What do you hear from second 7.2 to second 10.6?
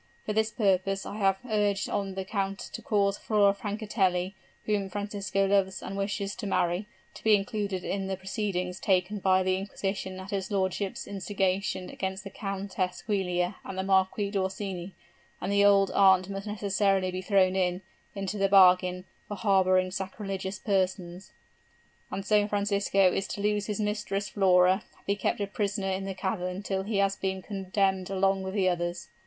be included in the proceedings taken by the inquisition at his